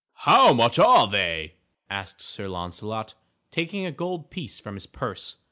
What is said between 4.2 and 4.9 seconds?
piece from his